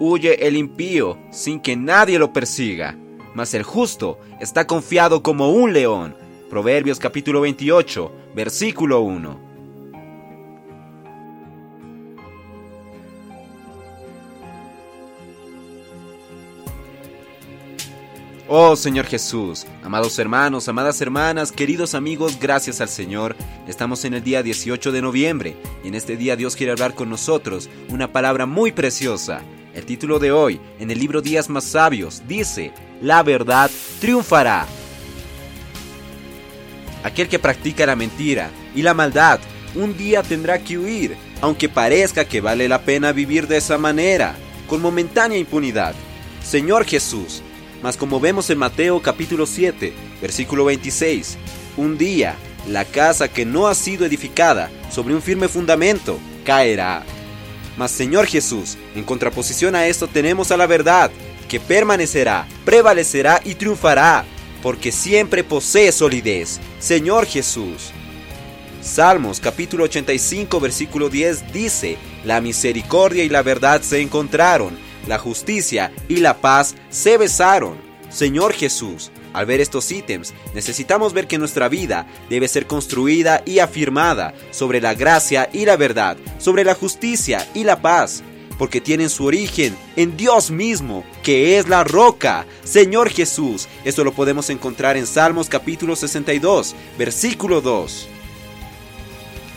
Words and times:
huye 0.00 0.46
el 0.48 0.56
impío 0.56 1.18
sin 1.30 1.60
que 1.60 1.76
nadie 1.76 2.18
lo 2.18 2.32
persiga, 2.32 2.96
mas 3.34 3.54
el 3.54 3.62
justo 3.62 4.18
está 4.40 4.66
confiado 4.66 5.22
como 5.22 5.50
un 5.52 5.72
león. 5.72 6.16
Proverbios 6.48 6.98
capítulo 6.98 7.42
28, 7.42 8.10
versículo 8.34 9.02
1. 9.02 9.50
Oh 18.52 18.74
Señor 18.74 19.04
Jesús, 19.04 19.64
amados 19.84 20.18
hermanos, 20.18 20.66
amadas 20.66 21.00
hermanas, 21.00 21.52
queridos 21.52 21.94
amigos, 21.94 22.40
gracias 22.40 22.80
al 22.80 22.88
Señor. 22.88 23.36
Estamos 23.68 24.04
en 24.04 24.14
el 24.14 24.24
día 24.24 24.42
18 24.42 24.90
de 24.90 25.02
noviembre 25.02 25.56
y 25.84 25.88
en 25.88 25.94
este 25.94 26.16
día 26.16 26.34
Dios 26.34 26.56
quiere 26.56 26.72
hablar 26.72 26.94
con 26.94 27.10
nosotros 27.10 27.68
una 27.90 28.10
palabra 28.10 28.46
muy 28.46 28.72
preciosa. 28.72 29.42
El 29.74 29.86
título 29.86 30.18
de 30.18 30.32
hoy, 30.32 30.60
en 30.80 30.90
el 30.90 30.98
libro 30.98 31.22
Días 31.22 31.48
más 31.48 31.64
Sabios, 31.64 32.22
dice, 32.26 32.72
La 33.00 33.22
verdad 33.22 33.70
triunfará. 34.00 34.66
Aquel 37.04 37.28
que 37.28 37.38
practica 37.38 37.86
la 37.86 37.94
mentira 37.94 38.50
y 38.74 38.82
la 38.82 38.94
maldad, 38.94 39.38
un 39.76 39.96
día 39.96 40.24
tendrá 40.24 40.58
que 40.58 40.76
huir, 40.76 41.16
aunque 41.40 41.68
parezca 41.68 42.24
que 42.24 42.40
vale 42.40 42.68
la 42.68 42.82
pena 42.82 43.12
vivir 43.12 43.46
de 43.46 43.58
esa 43.58 43.78
manera, 43.78 44.34
con 44.66 44.82
momentánea 44.82 45.38
impunidad. 45.38 45.94
Señor 46.42 46.84
Jesús, 46.84 47.40
mas 47.80 47.96
como 47.96 48.18
vemos 48.18 48.50
en 48.50 48.58
Mateo 48.58 49.00
capítulo 49.00 49.46
7, 49.46 49.92
versículo 50.20 50.64
26, 50.64 51.38
un 51.76 51.96
día 51.96 52.34
la 52.68 52.84
casa 52.84 53.28
que 53.28 53.46
no 53.46 53.68
ha 53.68 53.74
sido 53.76 54.04
edificada 54.04 54.68
sobre 54.90 55.14
un 55.14 55.22
firme 55.22 55.46
fundamento 55.46 56.18
caerá. 56.44 57.04
Mas 57.80 57.92
Señor 57.92 58.26
Jesús, 58.26 58.76
en 58.94 59.04
contraposición 59.04 59.74
a 59.74 59.86
esto 59.86 60.06
tenemos 60.06 60.50
a 60.50 60.58
la 60.58 60.66
verdad, 60.66 61.10
que 61.48 61.58
permanecerá, 61.58 62.46
prevalecerá 62.62 63.40
y 63.42 63.54
triunfará, 63.54 64.26
porque 64.62 64.92
siempre 64.92 65.42
posee 65.42 65.90
solidez. 65.90 66.60
Señor 66.78 67.24
Jesús. 67.24 67.92
Salmos 68.82 69.40
capítulo 69.40 69.84
85 69.84 70.60
versículo 70.60 71.08
10 71.08 71.54
dice, 71.54 71.96
La 72.26 72.42
misericordia 72.42 73.24
y 73.24 73.30
la 73.30 73.40
verdad 73.40 73.80
se 73.80 74.02
encontraron 74.02 74.76
la 75.06 75.16
justicia 75.16 75.90
y 76.06 76.16
la 76.16 76.36
paz 76.36 76.74
se 76.90 77.16
besaron. 77.16 77.78
Señor 78.10 78.52
Jesús, 78.52 79.10
al 79.32 79.46
ver 79.46 79.60
estos 79.60 79.90
ítems, 79.90 80.34
necesitamos 80.54 81.12
ver 81.12 81.26
que 81.26 81.38
nuestra 81.38 81.68
vida 81.68 82.06
debe 82.28 82.48
ser 82.48 82.66
construida 82.66 83.42
y 83.44 83.58
afirmada 83.58 84.34
sobre 84.50 84.80
la 84.80 84.94
gracia 84.94 85.48
y 85.52 85.64
la 85.64 85.76
verdad, 85.76 86.16
sobre 86.38 86.64
la 86.64 86.74
justicia 86.74 87.46
y 87.54 87.64
la 87.64 87.80
paz, 87.80 88.22
porque 88.58 88.80
tienen 88.80 89.08
su 89.08 89.24
origen 89.24 89.76
en 89.96 90.16
Dios 90.16 90.50
mismo, 90.50 91.04
que 91.22 91.58
es 91.58 91.68
la 91.68 91.84
roca. 91.84 92.46
Señor 92.62 93.10
Jesús, 93.10 93.68
esto 93.84 94.04
lo 94.04 94.12
podemos 94.12 94.50
encontrar 94.50 94.96
en 94.96 95.06
Salmos 95.06 95.48
capítulo 95.48 95.96
62, 95.96 96.74
versículo 96.98 97.60
2. 97.60 98.08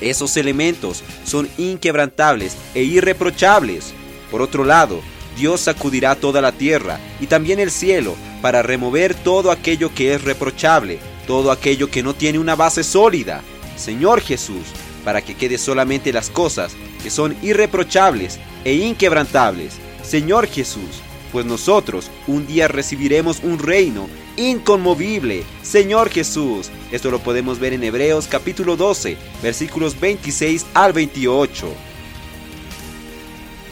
Esos 0.00 0.36
elementos 0.36 1.02
son 1.24 1.48
inquebrantables 1.58 2.56
e 2.74 2.82
irreprochables. 2.82 3.94
Por 4.30 4.42
otro 4.42 4.64
lado, 4.64 5.00
Dios 5.36 5.60
sacudirá 5.62 6.14
toda 6.14 6.40
la 6.40 6.52
tierra 6.52 6.98
y 7.20 7.26
también 7.26 7.58
el 7.58 7.70
cielo 7.70 8.16
para 8.40 8.62
remover 8.62 9.14
todo 9.14 9.50
aquello 9.50 9.94
que 9.94 10.14
es 10.14 10.22
reprochable, 10.22 10.98
todo 11.26 11.50
aquello 11.50 11.90
que 11.90 12.02
no 12.02 12.14
tiene 12.14 12.38
una 12.38 12.56
base 12.56 12.84
sólida. 12.84 13.42
Señor 13.76 14.20
Jesús, 14.20 14.66
para 15.04 15.22
que 15.22 15.34
quede 15.34 15.58
solamente 15.58 16.12
las 16.12 16.30
cosas 16.30 16.72
que 17.02 17.10
son 17.10 17.36
irreprochables 17.42 18.38
e 18.64 18.74
inquebrantables. 18.74 19.74
Señor 20.02 20.46
Jesús, 20.46 21.00
pues 21.32 21.46
nosotros 21.46 22.10
un 22.26 22.46
día 22.46 22.68
recibiremos 22.68 23.40
un 23.42 23.58
reino 23.58 24.08
inconmovible. 24.36 25.44
Señor 25.62 26.10
Jesús, 26.10 26.70
esto 26.90 27.10
lo 27.10 27.20
podemos 27.20 27.58
ver 27.58 27.72
en 27.72 27.84
Hebreos 27.84 28.26
capítulo 28.28 28.76
12, 28.76 29.16
versículos 29.42 29.98
26 29.98 30.66
al 30.74 30.92
28. 30.92 31.91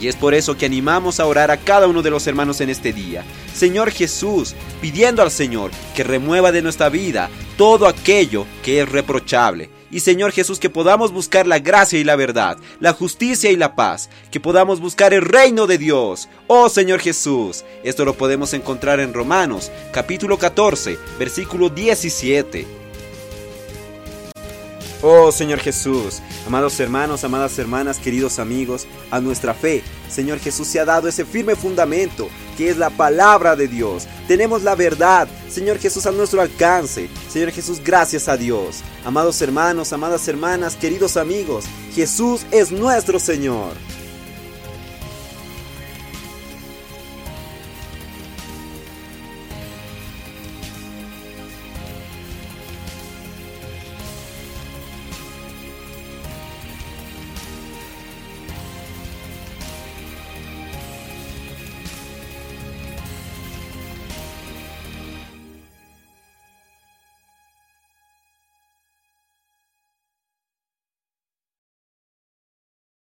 Y 0.00 0.08
es 0.08 0.16
por 0.16 0.34
eso 0.34 0.56
que 0.56 0.66
animamos 0.66 1.20
a 1.20 1.26
orar 1.26 1.50
a 1.50 1.58
cada 1.58 1.86
uno 1.86 2.02
de 2.02 2.10
los 2.10 2.26
hermanos 2.26 2.60
en 2.60 2.70
este 2.70 2.92
día. 2.92 3.22
Señor 3.54 3.90
Jesús, 3.90 4.54
pidiendo 4.80 5.22
al 5.22 5.30
Señor 5.30 5.70
que 5.94 6.04
remueva 6.04 6.52
de 6.52 6.62
nuestra 6.62 6.88
vida 6.88 7.28
todo 7.58 7.86
aquello 7.86 8.46
que 8.62 8.80
es 8.80 8.88
reprochable. 8.88 9.68
Y 9.90 10.00
Señor 10.00 10.32
Jesús, 10.32 10.58
que 10.58 10.70
podamos 10.70 11.12
buscar 11.12 11.46
la 11.46 11.58
gracia 11.58 11.98
y 11.98 12.04
la 12.04 12.16
verdad, 12.16 12.56
la 12.78 12.92
justicia 12.92 13.50
y 13.50 13.56
la 13.56 13.74
paz, 13.74 14.08
que 14.30 14.40
podamos 14.40 14.80
buscar 14.80 15.12
el 15.12 15.22
reino 15.22 15.66
de 15.66 15.78
Dios. 15.78 16.28
Oh 16.46 16.68
Señor 16.68 17.00
Jesús, 17.00 17.64
esto 17.82 18.04
lo 18.04 18.14
podemos 18.14 18.54
encontrar 18.54 19.00
en 19.00 19.12
Romanos 19.12 19.70
capítulo 19.92 20.38
14, 20.38 20.96
versículo 21.18 21.68
17. 21.68 22.79
Oh 25.02 25.32
Señor 25.32 25.60
Jesús, 25.60 26.20
amados 26.46 26.78
hermanos, 26.78 27.24
amadas 27.24 27.58
hermanas, 27.58 27.98
queridos 27.98 28.38
amigos, 28.38 28.86
a 29.10 29.18
nuestra 29.18 29.54
fe, 29.54 29.82
Señor 30.10 30.38
Jesús 30.40 30.68
se 30.68 30.78
ha 30.78 30.84
dado 30.84 31.08
ese 31.08 31.24
firme 31.24 31.56
fundamento 31.56 32.28
que 32.58 32.68
es 32.68 32.76
la 32.76 32.90
palabra 32.90 33.56
de 33.56 33.66
Dios. 33.66 34.06
Tenemos 34.28 34.62
la 34.62 34.74
verdad, 34.74 35.26
Señor 35.48 35.78
Jesús, 35.78 36.04
a 36.04 36.10
nuestro 36.10 36.42
alcance. 36.42 37.08
Señor 37.30 37.50
Jesús, 37.50 37.80
gracias 37.82 38.28
a 38.28 38.36
Dios. 38.36 38.82
Amados 39.02 39.40
hermanos, 39.40 39.94
amadas 39.94 40.28
hermanas, 40.28 40.76
queridos 40.76 41.16
amigos, 41.16 41.64
Jesús 41.94 42.44
es 42.50 42.70
nuestro 42.70 43.18
Señor. 43.18 43.72